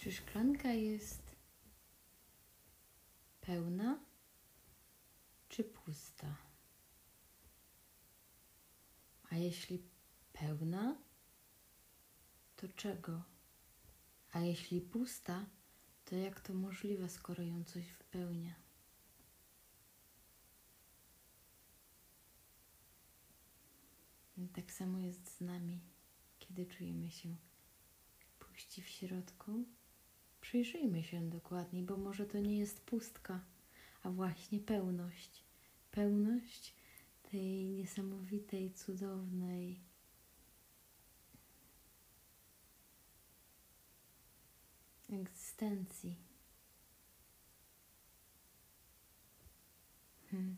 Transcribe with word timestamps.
Czy 0.00 0.12
szklanka 0.12 0.72
jest 0.72 1.36
pełna 3.40 4.00
czy 5.48 5.64
pusta? 5.64 6.36
A 9.30 9.36
jeśli 9.36 9.82
pełna, 10.32 10.96
to 12.56 12.68
czego? 12.68 13.22
A 14.32 14.40
jeśli 14.40 14.80
pusta, 14.80 15.46
to 16.04 16.16
jak 16.16 16.40
to 16.40 16.54
możliwe, 16.54 17.08
skoro 17.08 17.42
ją 17.42 17.64
coś 17.64 17.92
wypełnia? 17.92 18.54
Tak 24.52 24.72
samo 24.72 24.98
jest 24.98 25.36
z 25.36 25.40
nami, 25.40 25.80
kiedy 26.38 26.66
czujemy 26.66 27.10
się 27.10 27.36
puści 28.38 28.82
w 28.82 28.88
środku. 28.88 29.64
Przyjrzyjmy 30.50 31.02
się 31.02 31.30
dokładniej, 31.30 31.82
bo 31.82 31.96
może 31.96 32.26
to 32.26 32.38
nie 32.38 32.58
jest 32.58 32.80
pustka, 32.80 33.40
a 34.02 34.10
właśnie 34.10 34.60
pełność. 34.60 35.44
Pełność 35.90 36.74
tej 37.22 37.68
niesamowitej, 37.68 38.72
cudownej, 38.72 39.80
egzystencji. 45.12 46.16
Hmm. 50.30 50.56